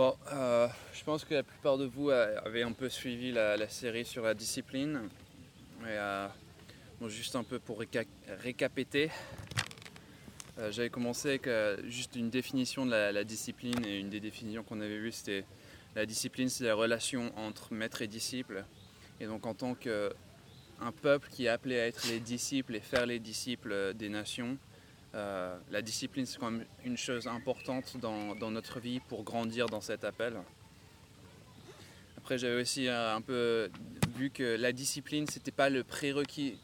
[0.00, 4.06] Bon, euh, je pense que la plupart de vous avaient un peu suivi la, série
[4.06, 5.10] sur la discipline.
[5.84, 6.26] Euh,
[7.06, 8.04] juste un peu pour euh,
[10.70, 11.50] j'avais commencé avec
[11.86, 15.44] juste une définition de la, discipline et une des définitions qu'on avait vues, c'était
[15.94, 18.64] la discipline, c'est la relation entre maître et disciple.
[19.20, 23.04] Et donc en tant qu'un peuple qui est appelé à être les disciples et faire
[23.04, 24.56] les disciples des nations,
[25.14, 29.80] euh, la discipline, c'est quand même une chose importante dans, notre vie pour grandir dans
[29.80, 30.34] cet appel.
[32.16, 33.70] Après, j'avais aussi euh, un peu
[34.16, 36.58] vu que la discipline, c'était pas le prérequis.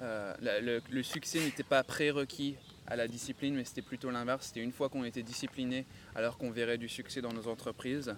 [0.00, 2.56] Euh, le, succès n'était pas prérequis
[2.88, 4.46] à la discipline, mais c'était plutôt l'inverse.
[4.48, 8.16] C'était une fois qu'on était discipliné, alors qu'on verrait du succès dans nos entreprises.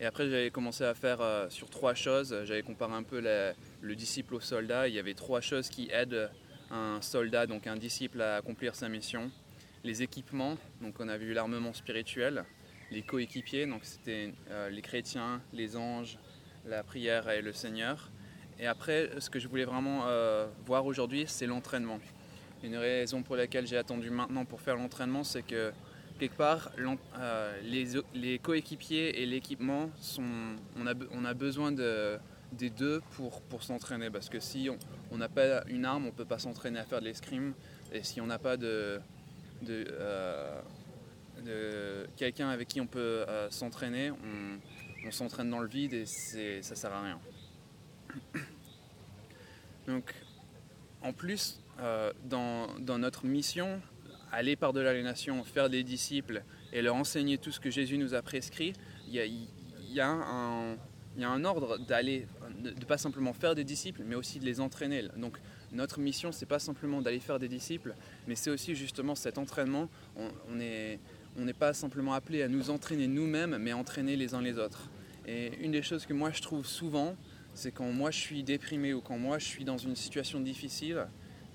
[0.00, 1.20] Et après, j'avais commencé à faire
[1.50, 2.34] sur trois choses.
[2.44, 3.20] J'avais comparé un peu
[3.80, 4.88] le disciple au soldat.
[4.88, 6.30] Il y avait trois choses qui aident
[6.70, 9.30] un soldat, donc un disciple à accomplir sa mission.
[9.84, 12.44] Les équipements, donc on a vu l'armement spirituel.
[12.90, 16.18] Les coéquipiers, donc c'était euh, les chrétiens, les anges,
[16.64, 18.10] la prière et le Seigneur.
[18.58, 22.00] Et après, ce que je voulais vraiment euh, voir aujourd'hui, c'est l'entraînement.
[22.62, 25.72] Une raison pour laquelle j'ai attendu maintenant pour faire l'entraînement, c'est que
[26.18, 26.70] quelque part,
[27.18, 32.18] euh, les, les coéquipiers et l'équipement, on a, on a besoin de,
[32.52, 34.10] des deux pour, pour s'entraîner.
[34.10, 34.78] Parce que si on
[35.12, 37.54] n'a pas une arme, on ne peut pas s'entraîner à faire de l'escrime.
[37.92, 39.00] Et si on n'a pas de,
[39.68, 40.60] euh,
[42.16, 46.74] quelqu'un avec qui on peut euh, s'entraîner, on, on s'entraîne dans le vide et ça
[46.74, 47.20] sert à rien.
[49.86, 50.14] Donc,
[51.02, 52.68] en plus, euh, dans,
[52.98, 53.80] notre mission,
[54.32, 58.14] aller par-delà les nations, faire des disciples et leur enseigner tout ce que Jésus nous
[58.14, 58.72] a prescrit,
[59.06, 62.26] il y a un ordre d'aller,
[62.74, 65.04] de, pas simplement faire des disciples, mais aussi de les entraîner.
[65.16, 65.38] Donc
[65.72, 67.94] notre mission, c'est pas simplement d'aller faire des disciples,
[68.26, 69.88] mais c'est aussi justement cet entraînement.
[70.16, 70.98] On n'est
[71.38, 74.88] on pas simplement appelé à nous entraîner nous-mêmes, mais entraîner les uns les autres.
[75.26, 77.16] Et une des choses que moi je trouve souvent,
[77.54, 81.06] c'est quand moi je suis déprimé ou quand moi je suis dans une situation difficile,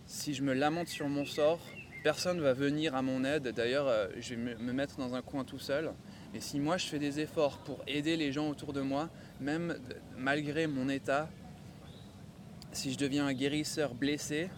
[0.05, 1.59] si je me lamente sur mon sort,
[2.03, 3.49] personne ne va venir à mon aide.
[3.49, 5.91] D'ailleurs, euh, je vais me mettre dans un coin tout seul.
[6.33, 9.09] Et si moi je fais des efforts pour aider les gens autour de moi,
[9.41, 9.77] même
[10.17, 11.29] malgré mon état,
[12.71, 14.49] si je deviens un guérisseur blessé,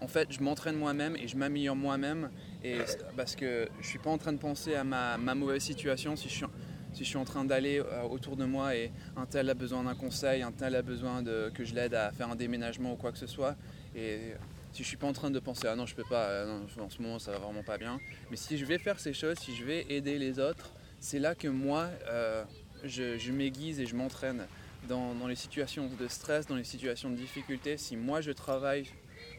[0.00, 2.30] en fait je m'entraîne moi-même et je m'améliore moi-même.
[2.64, 2.78] Et
[3.16, 7.04] parce que je suis pas en train de penser à ma, mauvaise situation si je
[7.04, 10.42] suis, en train d'aller euh, autour de moi et un tel a besoin d'un conseil,
[10.42, 11.22] un tel a besoin
[11.54, 13.56] que je l'aide à faire un déménagement ou quoi que ce soit.
[13.94, 14.32] Et
[14.72, 16.90] si je suis pas en train de penser ah non je peux pas, euh, en
[16.90, 17.98] ce moment ça va vraiment pas bien.
[18.30, 20.70] Mais si je vais faire ces choses, si je vais aider les autres,
[21.00, 22.44] c'est là que moi, euh,
[22.84, 24.46] je, m'aiguise et je m'entraîne
[24.88, 27.76] dans, les situations de stress, dans les situations de difficulté.
[27.76, 28.86] Si moi je travaille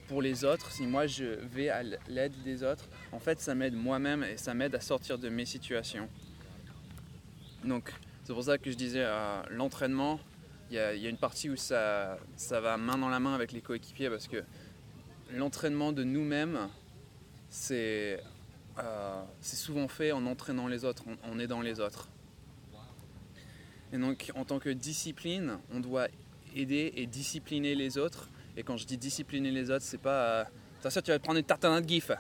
[0.07, 3.74] pour les autres, si moi je vais à l'aide des autres, en fait ça m'aide
[3.74, 6.07] moi-même et ça m'aide à sortir de mes situations.
[7.63, 7.91] Donc
[8.24, 10.19] c'est pour ça que je disais euh, l'entraînement,
[10.69, 12.18] il y, a une partie où ça,
[12.50, 14.41] va main dans la main avec les coéquipiers parce que
[15.34, 16.69] l'entraînement de nous-mêmes,
[17.50, 18.23] c'est
[18.79, 22.08] euh, souvent fait en entraînant les autres, en, aidant les autres.
[23.94, 26.07] Et donc en tant que discipline, on doit
[26.56, 28.29] aider et discipliner les autres.
[28.57, 30.44] Et quand je dis discipliner les autres, c'est pas euh,
[30.79, 32.12] attention tu vas te prendre une tartane de gif.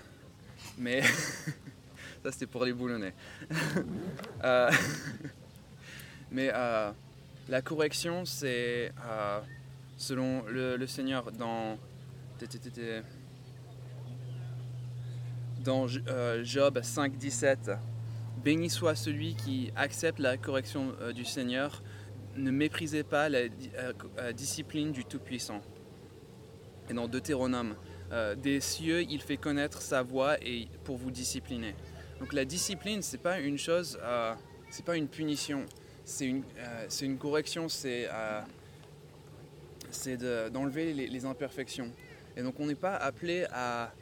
[0.77, 1.01] Mais
[2.23, 3.13] ça c'était pour les boulonnais.
[4.43, 4.71] Euh,
[6.31, 6.47] mais
[7.47, 8.91] la correction, c'est
[9.97, 11.77] selon le, le Seigneur dans
[15.63, 17.71] dans euh, Job 5, 17.
[18.43, 21.83] Béni soit celui qui accepte la correction euh, du Seigneur,
[22.35, 25.61] ne méprisez pas la euh, discipline du Tout-Puissant.
[26.89, 27.75] Et dans Deutéronome,
[28.43, 31.73] des cieux, il fait connaître sa voix et pour vous discipliner.
[32.19, 33.97] Donc la discipline, c'est pas une chose,
[34.69, 35.65] c'est pas une punition,
[36.03, 38.09] c'est une, correction, c'est
[40.51, 41.89] d'enlever les imperfections.
[42.35, 43.93] Et donc on n'est pas appelé à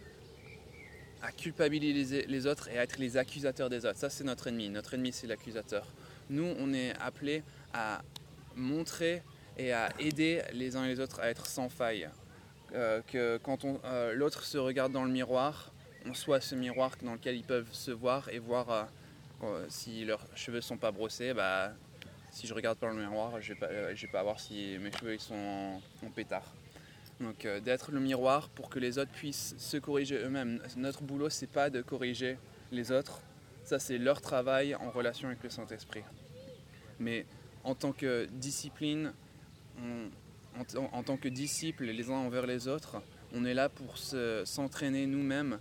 [1.22, 3.98] à culpabiliser les autres et à être les accusateurs des autres.
[3.98, 4.70] Ça, c'est notre ennemi.
[4.70, 5.86] Notre ennemi, c'est l'accusateur.
[6.30, 7.44] Nous, on est appelés
[7.74, 8.02] à
[8.56, 9.22] montrer
[9.58, 12.10] et à aider les uns et les autres à être sans faille.
[12.76, 15.72] Euh, que quand euh, l'autre se regarde dans le miroir,
[16.06, 18.88] on soit ce miroir dans lequel ils peuvent se voir et voir
[19.44, 21.34] euh, si leurs cheveux sont pas brossés.
[21.34, 21.74] Bah,
[22.32, 25.18] si je regarde dans le miroir, je vais pas, vais pas voir si mes cheveux
[25.18, 26.54] sont en pétard.
[27.20, 30.62] Donc euh, d'être le miroir pour que les autres puissent se corriger eux-mêmes.
[30.78, 32.38] Notre boulot, c'est pas de corriger
[32.72, 33.22] les autres.
[33.64, 36.04] Ça, c'est leur travail en relation avec le Saint-Esprit.
[37.00, 37.26] Mais
[37.64, 39.14] en tant que discipline,
[40.92, 43.02] en, tant que disciples les uns envers les autres,
[43.34, 45.60] on est là pour s'entraîner nous-mêmes,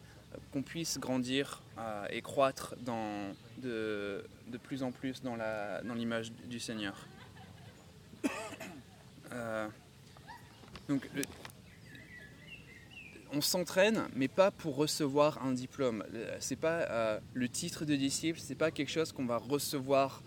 [0.52, 4.22] qu'on puisse grandir euh, et croître de,
[4.62, 7.06] plus en plus dans l'image du Seigneur.
[9.30, 9.68] Euh,
[10.88, 11.06] donc,
[13.32, 16.04] on s'entraîne, mais pas pour recevoir un diplôme.
[16.40, 20.22] C'est pas euh, le titre de disciple, c'est pas quelque chose qu'on va recevoir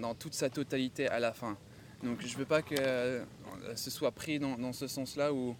[0.00, 1.56] dans toute sa totalité à la fin.
[2.02, 3.24] Donc, je veux pas que euh,
[3.74, 5.56] ce soit pris dans, ce sens-là où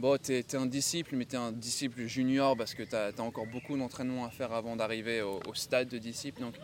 [0.00, 3.12] bon, tu es, un disciple, mais tu es un disciple junior parce que tu as,
[3.20, 6.40] encore beaucoup d'entraînement à faire avant d'arriver au, stade de disciple.
[6.40, 6.54] Donc,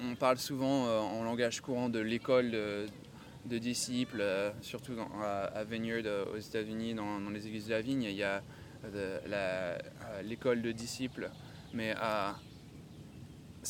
[0.00, 2.56] on, parle souvent euh, en langage courant de l'école
[3.46, 8.16] disciples, euh, surtout à, Vineyard euh, aux États-Unis, dans, les églises de la vigne, il
[8.16, 8.42] y a
[10.22, 11.30] l'école de disciples.
[11.72, 11.94] Mais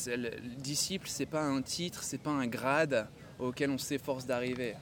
[0.06, 3.06] le disciple, c'est pas un titre, c'est pas un grade
[3.38, 4.74] auquel on s'efforce d'arriver.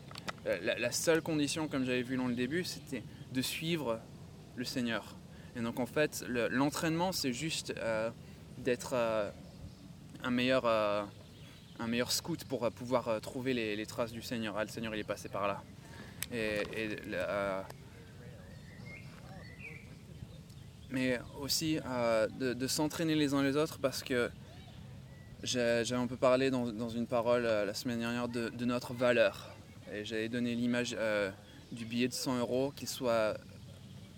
[0.44, 3.02] La, seule condition, comme j'avais vu dans le début, c'était
[3.32, 4.00] de suivre
[4.56, 5.16] le Seigneur.
[5.56, 8.10] Et donc en fait, l'entraînement, c'est juste euh,
[8.58, 9.30] d'être euh,
[10.24, 11.02] un, meilleur, euh,
[11.82, 14.56] un meilleur scout pour pouvoir trouver les, traces du Seigneur.
[14.56, 15.62] Ah, le Seigneur, il est passé par là.
[16.32, 16.62] Et,
[20.90, 21.78] mais aussi
[22.38, 24.30] de, s'entraîner les uns les autres parce que
[25.42, 29.54] j'ai un peu parlé dans, une parole la semaine dernière de, de notre valeur.
[29.92, 30.96] Et j'avais donné l'image
[31.72, 33.36] du billet de 100 euros, qu'il soit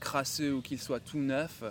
[0.01, 1.65] crasseux ou qu'il soit tout neuf,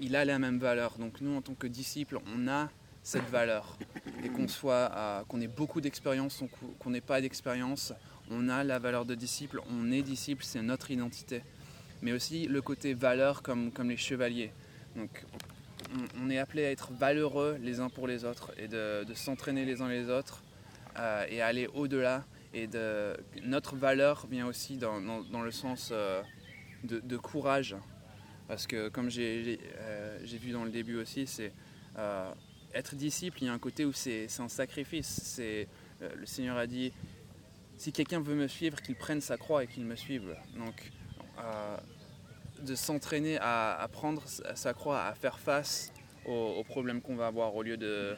[0.00, 0.96] il a la même valeur.
[0.98, 2.68] Donc nous, en tant que disciples, on a
[3.02, 3.76] cette valeur.
[4.24, 6.42] Et qu'on soit, qu'on ait beaucoup d'expérience,
[6.78, 7.92] qu'on n'ait pas d'expérience,
[8.30, 11.42] on a la valeur de disciple, on est disciple, c'est notre identité.
[12.02, 14.52] Mais aussi le côté valeur comme, comme les chevaliers.
[14.96, 15.24] Donc
[16.20, 19.82] on, est appelé à être valeureux les uns pour les autres et de, s'entraîner les
[19.82, 20.42] uns les autres
[20.98, 26.22] euh, et aller au-delà et de, notre valeur vient aussi dans, dans, le sens euh,
[26.84, 27.76] de, courage.
[28.48, 31.52] Parce que comme j'ai euh, vu dans le début aussi, c'est
[31.98, 32.30] euh,
[32.74, 35.40] être disciple, il y a un côté où c'est un sacrifice.
[35.40, 36.92] le Seigneur a dit,
[37.76, 40.36] si quelqu'un veut me suivre, qu'il prenne sa croix et qu'il me suive.
[40.56, 40.92] Donc
[42.62, 45.92] de s'entraîner à, prendre sa croix, à faire face
[46.26, 48.16] aux, problèmes qu'on va avoir au lieu de,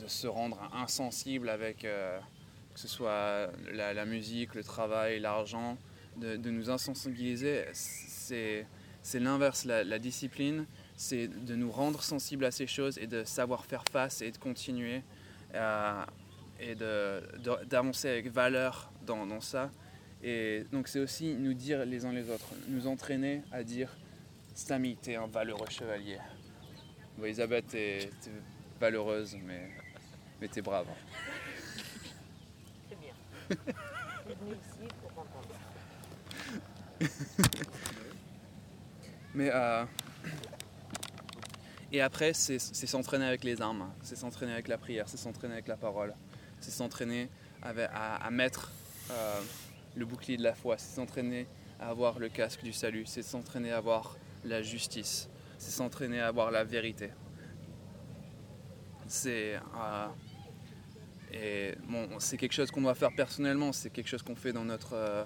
[0.00, 1.86] de se rendre insensible avec
[2.76, 5.78] que ce soit la, musique, le travail, l'argent,
[6.18, 8.66] de, nous insensibiliser, c'est
[9.14, 9.64] l'inverse.
[9.64, 10.66] La, discipline,
[10.96, 14.38] c'est de nous rendre sensibles à ces choses et de savoir faire face et de
[14.38, 15.02] continuer
[15.54, 16.04] euh,
[16.58, 19.70] et d'avancer avec valeur dans, ça.
[20.22, 23.90] Et donc c'est aussi nous dire les uns les autres, nous entraîner à dire
[24.54, 26.18] Stami, t'es un valeureux chevalier.
[27.18, 28.10] Bon, Elisabeth, t'es
[28.80, 29.68] valeureuse, mais,
[30.40, 30.86] mais t'es brave.
[39.34, 39.84] Mais euh,
[41.96, 45.66] et après, c'est s'entraîner avec les armes, c'est s'entraîner avec la prière, c'est s'entraîner avec
[45.66, 46.14] la parole,
[46.60, 47.30] c'est s'entraîner
[47.62, 48.70] à, mettre
[49.10, 49.40] euh,
[49.94, 51.46] le bouclier de la foi, c'est s'entraîner
[51.80, 56.28] à avoir le casque du salut, c'est s'entraîner à avoir la justice, c'est s'entraîner à
[56.28, 57.08] avoir la vérité.
[59.06, 59.58] C'est
[61.34, 65.24] euh, bon, quelque chose qu'on doit faire personnellement, c'est quelque chose qu'on fait dans euh,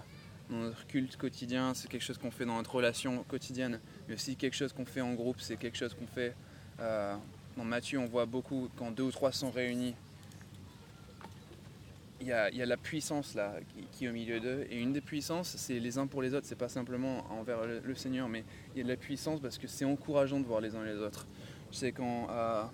[0.51, 4.55] notre, culte quotidien, c'est quelque chose qu'on fait dans notre relation quotidienne, mais aussi quelque
[4.55, 6.33] chose qu'on fait en groupe, c'est quelque chose qu'on fait.
[6.81, 7.15] Euh,
[7.57, 9.95] dans Matthieu, on voit beaucoup quand deux ou trois sont réunis.
[12.21, 13.55] Il y, a, la puissance là
[13.93, 16.47] qui, est au milieu d'eux, et une des puissances, c'est les uns pour les autres,
[16.47, 19.67] c'est pas simplement envers le, Seigneur, mais il y a de la puissance parce que
[19.67, 21.27] c'est encourageant de voir les uns les autres.
[21.73, 22.29] Je sais quand.
[22.31, 22.65] Euh,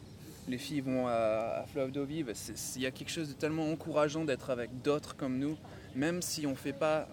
[0.48, 2.32] les filles vont à, Fleuve d'eau vive.
[2.76, 5.56] Il y a quelque chose de tellement encourageant d'être avec d'autres comme nous,
[5.94, 7.08] même si on ne fait pas.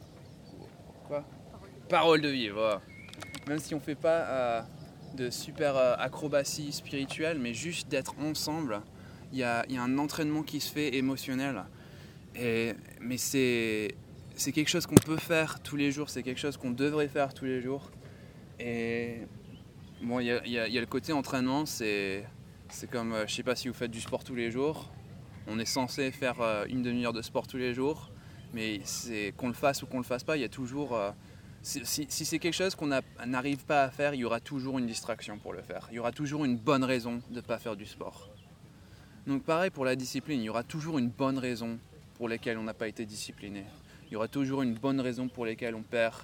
[1.08, 1.24] Quoi?
[1.90, 2.82] Parole de vie, voilà.
[3.48, 4.62] Même si on ne fait pas euh,
[5.16, 8.82] de super euh, acrobatie spirituelle, mais juste d'être ensemble,
[9.32, 11.64] il y a, un entraînement qui se fait émotionnel.
[12.36, 13.96] Et, mais c'est
[14.38, 17.46] quelque chose qu'on peut faire tous les jours, c'est quelque chose qu'on devrait faire tous
[17.46, 17.92] les jours.
[18.60, 19.20] Et
[20.02, 22.26] bon, il y a, le côté entraînement, c'est
[22.70, 24.92] c'est comme, euh, je sais pas si vous faites du sport tous les jours,
[25.46, 28.10] on est censé faire euh, une demi-heure de sport tous les jours,
[28.52, 30.98] mais c'est qu'on le fasse ou qu'on le fasse pas, il y a toujours.
[31.64, 32.92] Euh, si, c'est quelque chose qu'on
[33.26, 35.88] n'arrive pas à faire, il y aura toujours une distraction pour le faire.
[35.92, 38.30] Il y aura toujours une bonne raison de ne pas faire du sport.
[39.28, 41.80] Donc pareil pour la discipline, il y aura toujours une bonne raison
[42.16, 43.64] pour laquelle on n'a pas été discipliné.
[44.08, 46.16] Il y aura toujours une bonne raison pour laquelle on perd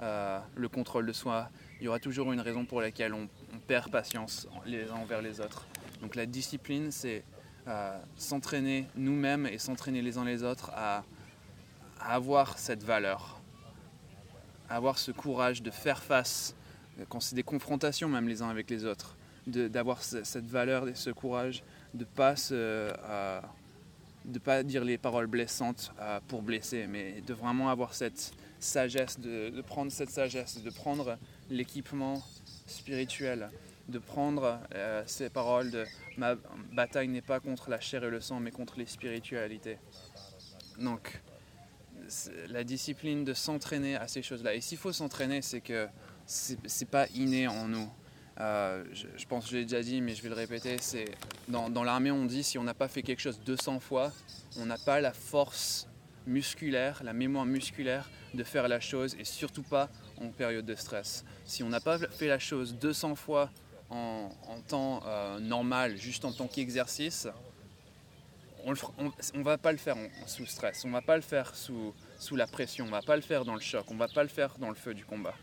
[0.00, 1.50] le contrôle de soi.
[1.80, 3.28] Il y aura toujours une raison pour laquelle on,
[3.66, 5.66] perd patience les uns envers les autres.
[6.00, 7.24] Donc la discipline, c'est
[7.68, 11.04] euh, s'entraîner nous-mêmes et s'entraîner les uns les autres à,
[12.00, 13.37] avoir cette valeur,
[14.68, 16.54] avoir ce courage de faire face,
[17.08, 21.62] quand c'est des confrontations même les uns avec les autres, d'avoir cette valeur ce courage
[21.94, 22.34] de pas
[24.24, 25.92] de pas dire les paroles blessantes
[26.26, 31.16] pour blesser, mais de vraiment avoir cette sagesse, de prendre cette sagesse, de prendre
[31.48, 32.22] l'équipement
[32.66, 33.48] spirituel,
[33.88, 36.34] de prendre euh, ces paroles de ma
[36.72, 39.78] bataille n'est pas contre la chair et le sang, mais contre les spiritualités.
[40.78, 41.20] Donc,
[42.48, 44.54] la discipline de s'entraîner à ces choses-là.
[44.54, 45.88] Et s'il faut s'entraîner, c'est que
[46.26, 47.90] c'est pas inné en nous.
[48.40, 50.76] Euh, je, pense que je l'ai déjà dit, mais je vais le répéter.
[50.80, 51.06] C'est
[51.48, 54.12] dans, l'armée, on dit si on n'a pas fait quelque chose 200 fois,
[54.56, 55.88] on n'a pas la force
[56.26, 59.88] musculaire, la mémoire musculaire de faire la chose, et surtout pas
[60.20, 61.24] en période de stress.
[61.44, 63.50] Si on n'a pas fait la chose 200 fois
[63.90, 64.28] en,
[64.68, 67.26] temps euh, normal, juste en tant qu'exercice,
[68.98, 69.96] on ne va pas le faire
[70.26, 73.22] sous stress, on va pas le faire sous, sous la pression, on va pas le
[73.22, 75.34] faire dans le choc, on va pas le faire dans le feu du combat.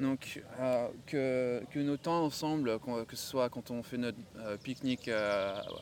[0.00, 5.10] Donc euh, que, nos temps ensemble, que ce soit quand on fait notre euh, pique-nique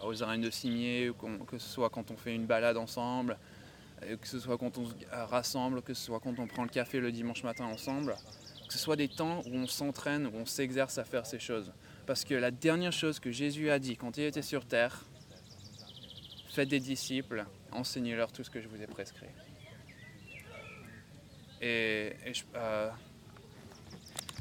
[0.04, 1.10] aux arènes de cimier,
[1.48, 3.38] que ce soit quand on fait une balade ensemble,
[4.00, 7.00] que ce soit quand on se rassemble, que ce soit quand on prend le café
[7.00, 8.16] le dimanche matin ensemble,
[8.66, 11.72] que ce soit des temps où on s'entraîne, où on s'exerce à faire ces choses.
[12.06, 15.04] Parce que la dernière chose que Jésus a dit quand il était sur terre,
[16.54, 19.26] faites des disciples, enseignez-leur tout ce que je vous ai prescrit.
[21.60, 22.12] Et,
[22.54, 22.90] euh,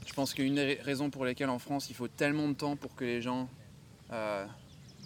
[0.05, 2.93] je, pense qu'une des raisons pour lesquelles en France il faut tellement de temps pour
[2.95, 3.49] que les gens
[4.11, 4.45] euh,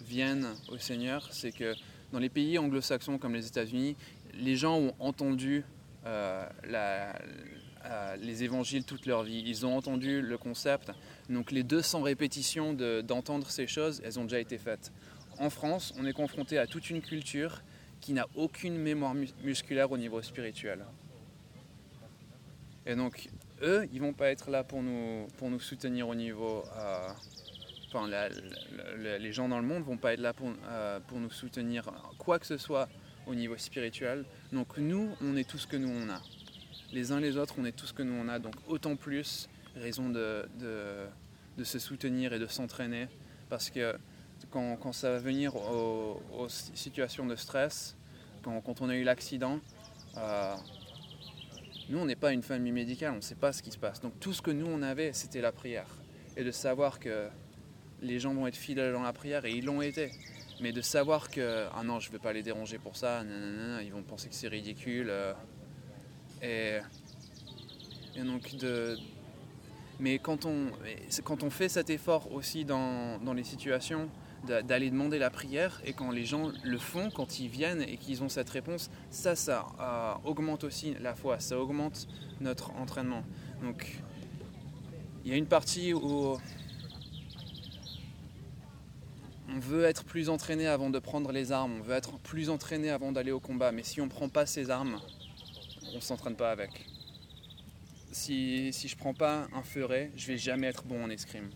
[0.04, 1.74] viennent au Seigneur, c'est que
[2.12, 3.96] dans les pays anglo-saxons comme les États-Unis,
[4.34, 5.64] les gens ont entendu
[6.04, 6.46] euh,
[8.20, 9.42] les évangiles toute leur vie.
[9.46, 10.92] Ils ont entendu le concept.
[11.30, 14.92] Donc les 200 répétitions d'entendre ces choses, elles ont déjà été faites.
[15.38, 17.62] En France, on est confronté à toute une culture
[18.00, 20.84] qui n'a aucune mémoire musculaire au niveau spirituel.
[22.86, 23.28] Et donc,
[23.62, 26.64] eux, ils vont pas être là pour nous, pour nous soutenir au niveau...
[26.76, 27.08] Euh,
[27.88, 28.08] enfin,
[28.98, 30.52] les gens dans le monde vont pas être là pour,
[31.06, 32.88] pour nous soutenir quoi que ce soit
[33.28, 34.24] au niveau spirituel.
[34.52, 36.20] Donc nous, on est tout ce que nous on a.
[36.92, 38.38] Les uns les autres, on est tout ce que nous on a.
[38.38, 43.08] Donc autant plus raison de, de, se soutenir et de s'entraîner.
[43.48, 43.94] Parce que
[44.50, 47.96] quand, quand, ça va venir aux, situations de stress,
[48.42, 49.60] quand, quand on a eu l'accident,
[50.16, 50.54] euh,
[51.88, 54.00] nous on n'est pas une famille médicale, on ne sait pas ce qui se passe.
[54.00, 55.88] Donc tout ce que nous on avait, c'était la prière.
[56.36, 57.28] Et de savoir que
[58.00, 60.10] les gens vont être fidèles dans la prière, et ils l'ont été.
[60.60, 63.22] Mais de savoir que, ah non, je ne vais pas les déranger pour ça,
[63.82, 65.08] ils vont penser que c'est ridicule.
[65.08, 65.32] Euh,
[66.42, 66.78] et,
[68.16, 68.96] et, donc, de,
[70.00, 70.70] mais quand on,
[71.24, 74.08] quand on fait cet effort aussi dans, dans les situations,
[74.46, 78.22] d'aller demander la prière, et quand les gens le font, quand ils viennent et qu'ils
[78.22, 82.06] ont cette réponse, ça, ça euh, augmente aussi la foi, ça augmente
[82.40, 83.24] notre entraînement.
[83.62, 84.00] Donc,
[85.24, 86.38] il y a une partie où
[89.50, 92.90] on veut être plus entraîné avant de prendre les armes, on veut être plus entraîné
[92.90, 95.00] avant d'aller au combat, mais si on ne prend pas ces armes,
[95.92, 96.86] on ne s'entraîne pas avec.
[98.12, 101.50] Si, si je ne prends pas un feuret, je vais jamais être bon en escrime.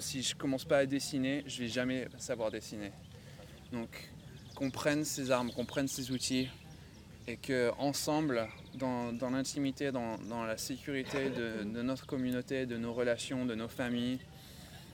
[0.00, 2.90] Si je commence pas à dessiner, je vais jamais savoir dessiner.
[3.72, 4.10] Donc
[4.54, 6.48] qu'on prenne ces armes, qu'on prenne ces outils
[7.26, 13.54] et que ensemble, dans, l'intimité, dans, la sécurité de notre communauté, de nos relations, de
[13.54, 14.18] nos familles,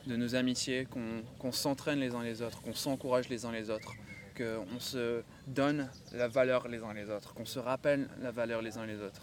[0.07, 0.87] de nos amitiés,
[1.39, 3.95] qu'on s'entraîne les uns les autres, qu'on s'encourage les uns les autres,
[4.37, 8.79] qu'on se donne la valeur les uns les autres, qu'on se rappelle la valeur les
[8.79, 9.23] uns les autres.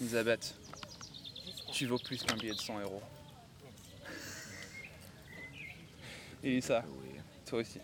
[0.00, 0.54] Elisabeth,
[1.72, 3.02] tu vaux plus qu'un billet de 100 euros.
[6.42, 6.84] Et ça,
[7.46, 7.78] toi aussi.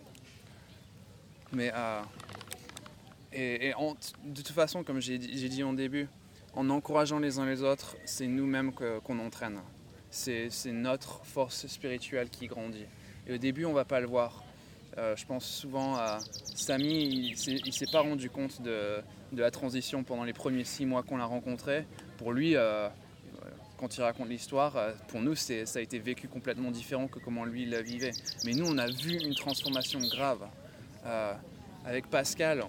[1.52, 2.02] Mais euh,
[3.32, 3.72] et,
[4.24, 6.08] de toute façon, comme j'ai dit en début,
[6.54, 9.60] en encourageant les uns les autres, c'est nous-mêmes qu'on entraîne
[10.10, 12.86] c'est notre force spirituelle qui grandit.
[13.26, 14.44] Et au début, on va pas le voir.
[14.96, 16.18] Euh, je pense souvent à
[16.54, 19.02] Samy, il ne s'est pas rendu compte de,
[19.36, 21.84] la transition pendant les premiers six mois qu'on l'a rencontré.
[22.16, 22.88] Pour lui, euh,
[23.78, 27.44] quand il raconte l'histoire, euh, pour nous, ça a été vécu complètement différent que comment
[27.44, 28.12] lui il la vivait.
[28.44, 30.47] Mais nous, on a vu une transformation grave.
[31.87, 32.64] avec Pascal,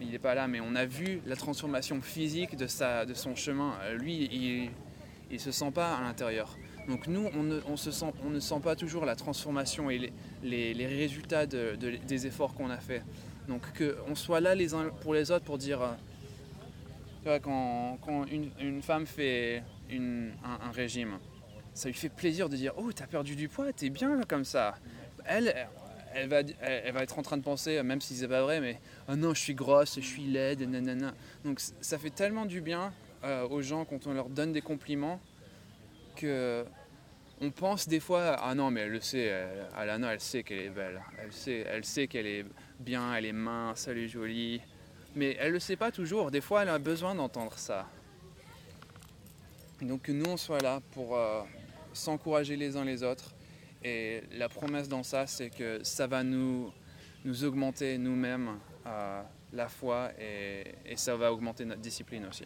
[0.00, 3.34] il n'est pas là, mais on a vu la transformation physique de, sa, de son
[3.34, 3.74] chemin.
[3.98, 4.70] Lui, il,
[5.32, 6.56] ne se sent pas à l'intérieur.
[6.88, 10.12] Donc nous, on ne, on se sent, on ne sent pas toujours la transformation et
[10.42, 13.02] les, les, résultats de, des efforts qu'on a fait.
[13.48, 15.80] Donc qu'on soit là les uns pour les autres pour dire,
[17.26, 21.18] euh, quand, quand une, femme fait un, régime,
[21.74, 24.44] ça lui fait plaisir de dire, oh, t'as perdu du poids, t'es bien là comme
[24.44, 24.76] ça.
[25.24, 25.54] Elle,
[26.14, 28.80] elle va, elle, va être en train de penser, même si c'est pas vrai, mais
[29.08, 31.14] oh non, je suis grosse, je suis laide, nanana.
[31.44, 32.92] Donc ça fait tellement du bien
[33.24, 35.20] euh, aux gens quand on leur donne des compliments
[36.16, 36.64] que
[37.40, 39.32] on pense des fois, ah non, mais elle le sait,
[39.76, 42.46] Alana, elle sait qu'elle est belle, elle sait, elle sait qu'elle est
[42.78, 44.60] bien, elle est mince, elle est jolie,
[45.14, 46.30] mais elle le sait pas toujours.
[46.30, 47.86] Des fois, elle a besoin d'entendre ça.
[49.84, 51.42] Donc que nous, on soit là pour euh,
[51.92, 53.34] s'encourager les uns les autres.
[53.82, 56.72] Et la promesse dans ça, c'est que ça va nous,
[57.42, 59.22] augmenter nous-mêmes euh,
[59.52, 62.44] la foi et ça va augmenter notre discipline aussi.